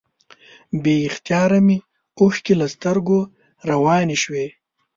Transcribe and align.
بې 0.83 0.95
اختیاره 1.09 1.59
مې 1.65 1.77
اوښکې 2.19 2.53
له 2.61 2.67
سترګو 2.73 3.19
روانې 3.69 4.17
شوې. 4.23 4.47